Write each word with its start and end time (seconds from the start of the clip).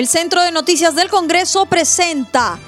El 0.00 0.08
Centro 0.08 0.42
de 0.42 0.50
Noticias 0.50 0.94
del 0.94 1.10
Congreso 1.10 1.66
presenta 1.66 2.58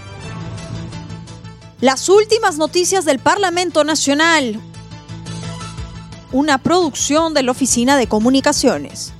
las 1.80 2.10
últimas 2.10 2.58
noticias 2.58 3.06
del 3.06 3.20
Parlamento 3.20 3.84
Nacional, 3.84 4.60
una 6.30 6.58
producción 6.58 7.32
de 7.32 7.42
la 7.42 7.52
Oficina 7.52 7.96
de 7.96 8.06
Comunicaciones. 8.06 9.14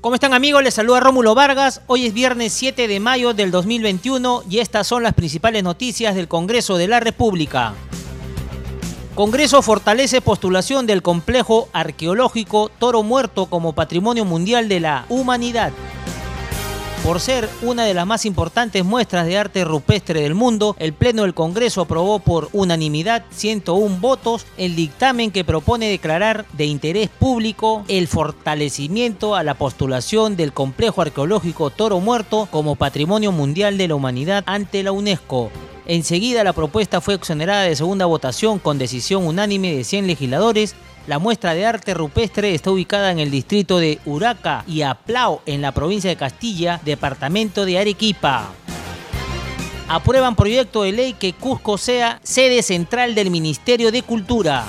¿Cómo 0.00 0.16
están 0.16 0.34
amigos? 0.34 0.64
Les 0.64 0.74
saluda 0.74 0.98
Rómulo 0.98 1.36
Vargas. 1.36 1.80
Hoy 1.86 2.06
es 2.06 2.12
viernes 2.12 2.54
7 2.54 2.88
de 2.88 2.98
mayo 2.98 3.34
del 3.34 3.52
2021 3.52 4.42
y 4.50 4.58
estas 4.58 4.88
son 4.88 5.04
las 5.04 5.14
principales 5.14 5.62
noticias 5.62 6.16
del 6.16 6.26
Congreso 6.26 6.76
de 6.76 6.88
la 6.88 6.98
República. 6.98 7.74
Congreso 9.16 9.62
fortalece 9.62 10.20
postulación 10.20 10.86
del 10.86 11.00
complejo 11.00 11.70
arqueológico 11.72 12.70
Toro 12.78 13.02
Muerto 13.02 13.46
como 13.46 13.72
Patrimonio 13.72 14.26
Mundial 14.26 14.68
de 14.68 14.78
la 14.78 15.06
Humanidad. 15.08 15.72
Por 17.02 17.20
ser 17.20 17.48
una 17.62 17.84
de 17.86 17.94
las 17.94 18.06
más 18.06 18.26
importantes 18.26 18.84
muestras 18.84 19.26
de 19.26 19.38
arte 19.38 19.64
rupestre 19.64 20.20
del 20.20 20.34
mundo, 20.34 20.76
el 20.78 20.92
Pleno 20.92 21.22
del 21.22 21.32
Congreso 21.32 21.80
aprobó 21.80 22.18
por 22.18 22.50
unanimidad 22.52 23.24
101 23.30 24.00
votos 24.00 24.44
el 24.58 24.76
dictamen 24.76 25.30
que 25.30 25.44
propone 25.44 25.88
declarar 25.88 26.44
de 26.52 26.66
interés 26.66 27.08
público 27.08 27.86
el 27.88 28.08
fortalecimiento 28.08 29.34
a 29.34 29.42
la 29.42 29.54
postulación 29.54 30.36
del 30.36 30.52
complejo 30.52 31.00
arqueológico 31.00 31.70
Toro 31.70 32.00
Muerto 32.00 32.48
como 32.50 32.76
Patrimonio 32.76 33.32
Mundial 33.32 33.78
de 33.78 33.88
la 33.88 33.94
Humanidad 33.94 34.44
ante 34.46 34.82
la 34.82 34.92
UNESCO. 34.92 35.50
Enseguida 35.86 36.44
la 36.44 36.52
propuesta 36.52 37.00
fue 37.00 37.14
exonerada 37.14 37.62
de 37.62 37.76
segunda 37.76 38.06
votación 38.06 38.58
con 38.58 38.78
decisión 38.78 39.26
unánime 39.26 39.74
de 39.74 39.84
100 39.84 40.06
legisladores 40.06 40.74
la 41.06 41.20
muestra 41.20 41.54
de 41.54 41.64
arte 41.64 41.94
rupestre 41.94 42.52
está 42.52 42.72
ubicada 42.72 43.12
en 43.12 43.20
el 43.20 43.30
distrito 43.30 43.78
de 43.78 44.00
Uraca 44.06 44.64
y 44.66 44.82
Aplao, 44.82 45.40
en 45.46 45.62
la 45.62 45.70
provincia 45.70 46.10
de 46.10 46.16
Castilla, 46.16 46.80
departamento 46.84 47.64
de 47.64 47.78
Arequipa. 47.78 48.50
Aprueban 49.88 50.34
proyecto 50.34 50.82
de 50.82 50.90
ley 50.90 51.12
que 51.12 51.32
Cusco 51.32 51.78
sea 51.78 52.18
sede 52.24 52.60
central 52.64 53.14
del 53.14 53.30
Ministerio 53.30 53.92
de 53.92 54.02
Cultura. 54.02 54.64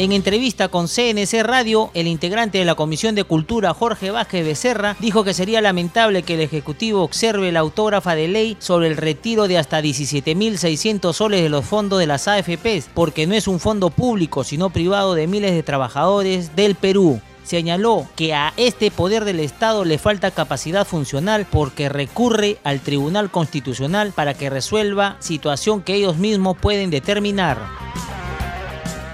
En 0.00 0.12
entrevista 0.12 0.68
con 0.68 0.88
CNC 0.88 1.42
Radio, 1.42 1.90
el 1.92 2.06
integrante 2.06 2.56
de 2.56 2.64
la 2.64 2.74
Comisión 2.74 3.14
de 3.14 3.24
Cultura, 3.24 3.74
Jorge 3.74 4.10
Vázquez 4.10 4.46
Becerra, 4.46 4.96
dijo 4.98 5.24
que 5.24 5.34
sería 5.34 5.60
lamentable 5.60 6.22
que 6.22 6.36
el 6.36 6.40
Ejecutivo 6.40 7.02
observe 7.02 7.52
la 7.52 7.60
autógrafa 7.60 8.14
de 8.14 8.26
ley 8.26 8.56
sobre 8.60 8.86
el 8.86 8.96
retiro 8.96 9.46
de 9.46 9.58
hasta 9.58 9.82
17.600 9.82 11.12
soles 11.12 11.42
de 11.42 11.50
los 11.50 11.66
fondos 11.66 11.98
de 11.98 12.06
las 12.06 12.28
AFPs, 12.28 12.88
porque 12.94 13.26
no 13.26 13.34
es 13.34 13.46
un 13.46 13.60
fondo 13.60 13.90
público, 13.90 14.42
sino 14.42 14.70
privado 14.70 15.14
de 15.14 15.26
miles 15.26 15.52
de 15.52 15.62
trabajadores 15.62 16.56
del 16.56 16.76
Perú 16.76 17.20
señaló 17.42 18.06
que 18.16 18.32
a 18.32 18.54
este 18.56 18.90
poder 18.92 19.24
del 19.24 19.40
Estado 19.40 19.84
le 19.84 19.98
falta 19.98 20.30
capacidad 20.30 20.86
funcional 20.86 21.46
porque 21.50 21.88
recurre 21.88 22.58
al 22.62 22.80
Tribunal 22.80 23.30
Constitucional 23.30 24.12
para 24.12 24.34
que 24.34 24.48
resuelva 24.48 25.16
situación 25.18 25.82
que 25.82 25.94
ellos 25.94 26.16
mismos 26.16 26.56
pueden 26.56 26.90
determinar. 26.90 27.89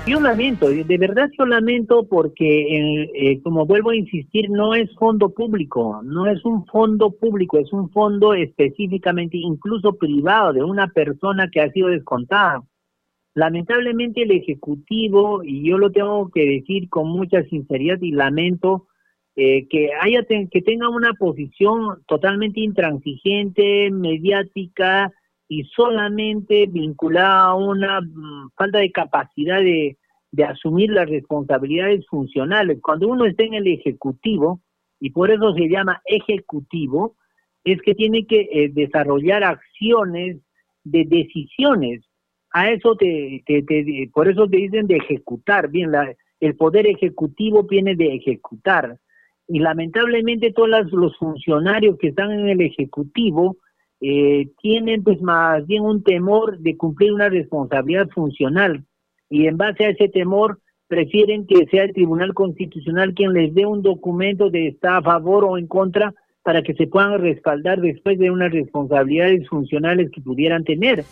Yo 0.06 0.20
lamento, 0.20 0.68
de 0.68 0.98
verdad 0.98 1.28
yo 1.36 1.44
lamento 1.46 2.06
porque, 2.06 2.44
eh, 2.44 3.10
eh, 3.12 3.42
como 3.42 3.66
vuelvo 3.66 3.90
a 3.90 3.96
insistir, 3.96 4.48
no 4.48 4.72
es 4.72 4.88
fondo 4.94 5.30
público, 5.30 6.00
no 6.04 6.28
es 6.28 6.44
un 6.44 6.64
fondo 6.66 7.10
público, 7.10 7.58
es 7.58 7.72
un 7.72 7.90
fondo 7.90 8.32
específicamente 8.32 9.36
incluso 9.36 9.94
privado 9.96 10.52
de 10.52 10.62
una 10.62 10.86
persona 10.86 11.50
que 11.50 11.60
ha 11.60 11.72
sido 11.72 11.88
descontada. 11.88 12.62
Lamentablemente 13.34 14.22
el 14.22 14.30
Ejecutivo, 14.30 15.42
y 15.42 15.68
yo 15.68 15.76
lo 15.76 15.90
tengo 15.90 16.30
que 16.30 16.46
decir 16.46 16.88
con 16.88 17.08
mucha 17.08 17.42
sinceridad 17.42 18.00
y 18.00 18.12
lamento, 18.12 18.86
eh, 19.34 19.66
que 19.68 19.90
haya 20.00 20.24
que 20.24 20.62
tenga 20.62 20.88
una 20.88 21.14
posición 21.14 22.04
totalmente 22.06 22.60
intransigente, 22.60 23.90
mediática, 23.90 25.12
y 25.48 25.64
solamente 25.64 26.66
vinculada 26.66 27.44
a 27.44 27.54
una 27.54 28.00
mm, 28.00 28.50
falta 28.56 28.78
de 28.78 28.90
capacidad 28.90 29.60
de, 29.60 29.96
asumir 30.44 30.90
las 30.90 31.08
responsabilidades 31.08 32.06
funcionales. 32.06 32.78
Cuando 32.82 33.08
uno 33.08 33.24
está 33.24 33.44
en 33.44 33.54
el 33.54 33.66
ejecutivo, 33.66 34.60
y 35.00 35.10
por 35.10 35.30
eso 35.30 35.54
se 35.54 35.68
llama 35.68 36.00
ejecutivo, 36.06 37.16
es 37.64 37.80
que 37.82 37.94
tiene 37.94 38.26
que 38.26 38.48
eh, 38.52 38.70
desarrollar 38.72 39.44
acciones 39.44 40.38
de 40.84 41.04
decisiones. 41.04 42.04
A 42.52 42.70
eso 42.70 42.96
te, 42.96 43.42
por 44.12 44.28
eso 44.28 44.48
te 44.48 44.56
dicen 44.56 44.86
de 44.86 44.96
ejecutar. 44.96 45.68
Bien, 45.68 45.90
la, 45.90 46.14
el 46.40 46.56
poder 46.56 46.86
ejecutivo 46.86 47.64
viene 47.64 47.96
de 47.96 48.14
ejecutar. 48.14 48.98
Y 49.48 49.58
lamentablemente 49.58 50.52
todos 50.52 50.90
los 50.92 51.16
funcionarios 51.18 51.98
que 51.98 52.08
están 52.08 52.32
en 52.32 52.48
el 52.48 52.60
ejecutivo 52.60 53.56
eh, 54.00 54.50
tienen 54.60 55.02
pues 55.02 55.20
más 55.20 55.66
bien 55.66 55.82
un 55.82 56.02
temor 56.02 56.58
de 56.58 56.76
cumplir 56.76 57.12
una 57.12 57.28
responsabilidad 57.28 58.08
funcional 58.10 58.84
y 59.28 59.46
en 59.46 59.56
base 59.56 59.84
a 59.84 59.90
ese 59.90 60.08
temor 60.08 60.60
prefieren 60.88 61.46
que 61.46 61.66
sea 61.66 61.84
el 61.84 61.92
Tribunal 61.92 62.34
Constitucional 62.34 63.14
quien 63.14 63.32
les 63.32 63.54
dé 63.54 63.66
un 63.66 63.82
documento 63.82 64.50
de 64.50 64.68
está 64.68 64.98
a 64.98 65.02
favor 65.02 65.44
o 65.44 65.58
en 65.58 65.66
contra 65.66 66.14
para 66.42 66.62
que 66.62 66.74
se 66.74 66.86
puedan 66.86 67.20
respaldar 67.20 67.80
después 67.80 68.18
de 68.18 68.30
unas 68.30 68.52
responsabilidades 68.52 69.48
funcionales 69.48 70.10
que 70.12 70.20
pudieran 70.20 70.62
tener. 70.62 71.04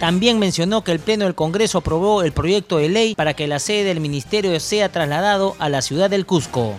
También 0.00 0.38
mencionó 0.38 0.82
que 0.82 0.92
el 0.92 1.00
Pleno 1.00 1.24
del 1.24 1.34
Congreso 1.34 1.78
aprobó 1.78 2.22
el 2.22 2.32
proyecto 2.32 2.78
de 2.78 2.88
ley 2.88 3.14
para 3.14 3.34
que 3.34 3.48
la 3.48 3.58
sede 3.58 3.84
del 3.84 4.00
ministerio 4.00 4.58
sea 4.60 4.90
trasladado 4.90 5.54
a 5.58 5.68
la 5.68 5.82
ciudad 5.82 6.08
del 6.08 6.24
Cusco. 6.24 6.74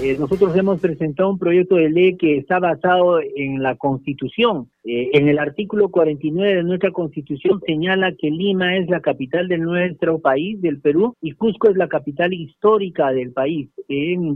Eh, 0.00 0.16
nosotros 0.18 0.56
hemos 0.56 0.80
presentado 0.80 1.28
un 1.28 1.38
proyecto 1.38 1.74
de 1.74 1.90
ley 1.90 2.16
que 2.16 2.38
está 2.38 2.58
basado 2.58 3.18
en 3.20 3.62
la 3.62 3.74
Constitución 3.76 4.70
eh, 4.88 5.10
en 5.14 5.28
el 5.28 5.40
artículo 5.40 5.88
49 5.88 6.54
de 6.54 6.62
nuestra 6.62 6.92
constitución 6.92 7.60
señala 7.66 8.12
que 8.16 8.30
Lima 8.30 8.76
es 8.76 8.88
la 8.88 9.00
capital 9.00 9.48
de 9.48 9.58
nuestro 9.58 10.20
país, 10.20 10.60
del 10.62 10.80
Perú, 10.80 11.14
y 11.20 11.32
Cusco 11.32 11.68
es 11.68 11.76
la 11.76 11.88
capital 11.88 12.32
histórica 12.32 13.10
del 13.10 13.32
país. 13.32 13.68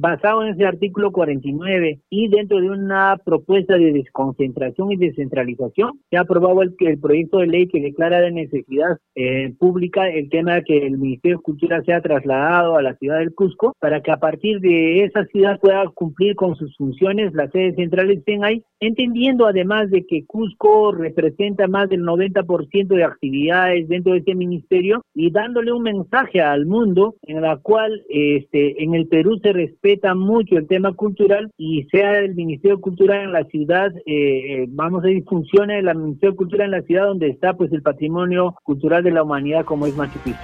basado 0.01 0.45
en 0.45 0.55
ese 0.55 0.65
artículo 0.65 1.13
49 1.13 2.01
y 2.11 2.29
dentro 2.29 2.61
de 2.61 2.69
una 2.69 3.17
propuesta 3.25 3.79
de 3.79 3.93
desconcentración 3.93 4.91
y 4.91 4.97
descentralización, 4.97 6.01
se 6.11 6.17
ha 6.17 6.23
aprobado 6.23 6.63
el, 6.63 6.75
proyecto 7.01 7.39
de 7.39 7.47
ley 7.47 7.69
que 7.69 7.81
declara 7.81 8.21
de 8.21 8.33
necesidad 8.33 8.99
eh, 9.15 9.55
pública 9.57 10.09
el 10.09 10.29
tema 10.31 10.55
de 10.55 10.65
que 10.65 10.85
el 10.85 10.99
Ministerio 10.99 11.39
de 11.39 11.43
Cultura 11.43 11.83
sea 11.85 12.01
trasladado 12.01 12.77
a 12.77 12.83
la 12.83 12.95
ciudad 12.97 13.19
del 13.19 13.35
Cusco 13.35 13.77
para 13.79 14.01
que 14.01 14.11
a 14.11 14.17
partir 14.17 14.59
de 14.59 15.05
esa 15.05 15.25
ciudad 15.27 15.61
pueda 15.61 15.85
cumplir 15.95 16.35
con 16.35 16.57
sus 16.57 16.77
funciones, 16.77 17.35
las 17.35 17.53
sedes 17.53 17.77
centrales 17.77 18.19
estén 18.19 18.45
ahí, 18.45 18.65
entendiendo 18.81 19.47
además 19.47 19.91
de 19.91 20.05
que 20.07 20.25
Cusco 20.27 20.40
Cusco 20.41 20.93
representa 20.93 21.69
más 21.69 21.91
del 21.91 22.01
90% 22.01 22.87
de 22.87 23.05
actividades 23.05 23.87
dentro 23.89 24.13
de 24.13 24.21
este 24.21 24.35
ministerio 24.35 25.05
y 25.15 25.31
dándole 25.31 25.71
un 25.71 25.83
mensaje 25.83 26.41
al 26.41 26.65
mundo 26.65 27.17
en 27.25 27.43
la 27.43 27.59
cual 27.59 28.03
este 28.09 28.83
en 28.83 28.95
el 28.95 29.07
Perú 29.07 29.39
se 29.43 29.53
respeta 29.53 30.15
mucho 30.15 30.57
el 30.57 30.67
tema 30.67 30.95
cultural 30.95 31.51
y 31.59 31.85
sea 31.91 32.21
el 32.21 32.35
Ministerio 32.35 32.77
de 32.77 32.83
Cultura 32.83 33.23
en 33.23 33.33
la 33.33 33.45
ciudad, 33.45 33.95
eh, 34.07 34.63
eh, 34.63 34.67
vamos 34.71 35.05
a 35.05 35.09
decir, 35.09 35.25
funcione 35.29 35.79
el 35.79 35.95
Ministerio 35.95 36.31
de 36.31 36.37
Cultura 36.37 36.65
en 36.65 36.71
la 36.71 36.83
ciudad 36.83 37.09
donde 37.09 37.29
está 37.29 37.53
pues 37.53 37.71
el 37.73 37.83
patrimonio 37.83 38.55
cultural 38.63 39.05
de 39.05 39.11
la 39.11 39.23
humanidad 39.23 39.67
como 39.67 39.87
es 39.87 39.95
Machu 39.95 40.19
Picchu. 40.21 40.39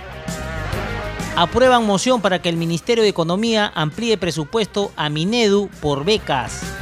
Aprueban 1.38 1.86
moción 1.86 2.20
para 2.20 2.42
que 2.42 2.50
el 2.50 2.58
Ministerio 2.58 3.02
de 3.02 3.08
Economía 3.08 3.72
amplíe 3.74 4.18
presupuesto 4.18 4.90
a 4.94 5.08
Minedu 5.08 5.70
por 5.80 6.04
becas. 6.04 6.75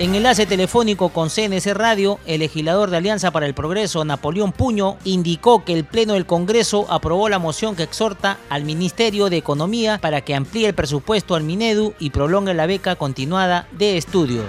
En 0.00 0.14
enlace 0.14 0.46
telefónico 0.46 1.10
con 1.10 1.28
CNC 1.28 1.74
Radio, 1.74 2.20
el 2.26 2.40
legislador 2.40 2.88
de 2.88 2.96
Alianza 2.96 3.32
para 3.32 3.44
el 3.44 3.52
Progreso, 3.52 4.02
Napoleón 4.02 4.50
Puño, 4.50 4.96
indicó 5.04 5.62
que 5.62 5.74
el 5.74 5.84
Pleno 5.84 6.14
del 6.14 6.24
Congreso 6.24 6.86
aprobó 6.88 7.28
la 7.28 7.38
moción 7.38 7.76
que 7.76 7.82
exhorta 7.82 8.38
al 8.48 8.64
Ministerio 8.64 9.28
de 9.28 9.36
Economía 9.36 9.98
para 10.00 10.22
que 10.22 10.34
amplíe 10.34 10.68
el 10.68 10.74
presupuesto 10.74 11.34
al 11.34 11.44
Minedu 11.44 11.92
y 11.98 12.08
prolongue 12.08 12.54
la 12.54 12.66
beca 12.66 12.96
continuada 12.96 13.66
de 13.72 13.98
estudios. 13.98 14.48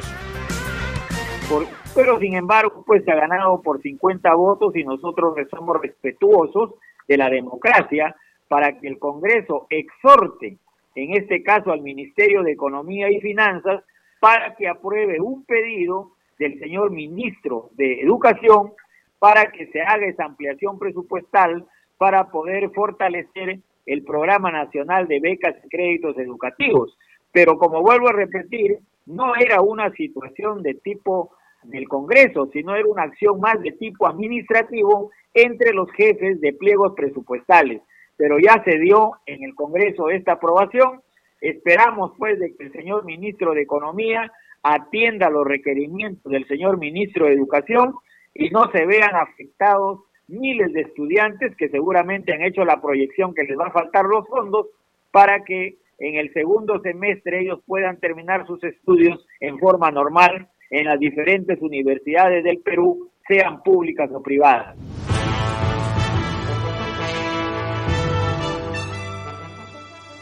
pero 1.94 2.18
sin 2.18 2.36
embargo, 2.36 2.86
pues 2.88 3.03
se 3.03 3.12
ha 3.12 3.15
ganado 3.15 3.62
por 3.62 3.81
50 3.81 4.33
votos 4.36 4.74
y 4.77 4.86
nosotros 4.86 5.36
somos 5.50 5.81
respetuosos 5.81 6.75
de 7.09 7.18
la 7.18 7.30
democracia 7.30 8.15
para 8.48 8.80
que 8.80 8.88
el 8.88 8.98
Congreso 9.00 9.68
exhorte, 9.69 10.59
en 10.95 11.13
este 11.13 11.44
caso 11.44 11.74
al 11.74 11.81
Ministerio 11.81 12.42
de 12.42 12.53
Economía 12.53 13.12
y 13.12 13.19
Finanzas, 13.19 13.83
para 14.22 14.56
que 14.56 14.68
apruebe 14.68 15.20
un 15.20 15.44
pedido 15.46 16.12
del 16.38 16.60
señor 16.60 16.92
ministro 16.92 17.72
de 17.74 18.02
Educación 18.02 18.74
para 19.18 19.52
que 19.52 19.66
se 19.68 19.82
haga 19.82 20.06
esa 20.06 20.26
ampliación 20.26 20.78
presupuestal 20.78 21.66
para 21.98 22.30
poder 22.30 22.70
fortalecer 22.70 23.60
el 23.88 24.04
Programa 24.04 24.52
Nacional 24.52 25.08
de 25.08 25.20
Becas 25.20 25.56
y 25.66 25.70
Créditos 25.70 26.18
Educativos. 26.20 26.96
Pero 27.32 27.58
como 27.58 27.82
vuelvo 27.82 28.10
a 28.10 28.14
repetir, 28.14 28.78
no 29.08 29.36
era 29.36 29.62
una 29.62 29.92
situación 29.94 30.62
de 30.62 30.76
tipo 30.76 31.32
del 31.64 31.88
Congreso, 31.88 32.48
sino 32.54 32.76
era 32.76 32.88
una 32.88 33.04
acción 33.04 33.40
más 33.40 33.60
de 33.62 33.72
tipo 33.72 34.08
administrativo 34.08 35.10
entre 35.34 35.74
los 35.74 35.92
jefes 35.94 36.40
de 36.42 36.54
pliegos 36.54 36.94
presupuestales. 36.96 37.82
Pero 38.18 38.38
ya 38.38 38.64
se 38.64 38.78
dio 38.78 39.14
en 39.26 39.44
el 39.44 39.56
Congreso 39.56 40.12
esta 40.12 40.34
aprobación. 40.34 41.02
Esperamos 41.42 42.14
pues 42.18 42.40
de 42.40 42.56
que 42.56 42.66
el 42.66 42.72
señor 42.72 43.04
ministro 43.04 43.54
de 43.54 43.64
Economía 43.64 44.32
atienda 44.64 45.30
los 45.30 45.46
requerimientos 45.46 46.32
del 46.32 46.48
señor 46.48 46.78
ministro 46.78 47.26
de 47.26 47.34
Educación 47.34 47.96
y 48.34 48.50
no 48.52 48.72
se 48.72 48.86
vean 48.86 49.16
afectados 49.16 50.02
miles 50.28 50.72
de 50.72 50.82
estudiantes 50.82 51.56
que 51.58 51.70
seguramente 51.70 52.34
han 52.34 52.44
hecho 52.44 52.64
la 52.64 52.80
proyección 52.80 53.34
que 53.34 53.44
les 53.44 53.58
va 53.58 53.68
a 53.68 53.72
faltar 53.72 54.06
los 54.06 54.28
fondos 54.28 54.68
para 55.12 55.44
que 55.44 55.78
en 55.98 56.16
el 56.16 56.32
segundo 56.34 56.80
semestre 56.82 57.42
ellos 57.42 57.60
puedan 57.66 58.00
terminar 58.00 58.48
sus 58.48 58.64
estudios 58.64 59.26
en 59.40 59.60
forma 59.60 59.92
normal 59.92 60.48
en 60.70 60.86
las 60.86 61.00
diferentes 61.00 61.62
universidades 61.62 62.44
del 62.44 62.60
Perú, 62.60 63.10
sean 63.28 63.62
públicas 63.62 64.10
o 64.14 64.22
privadas. 64.22 64.78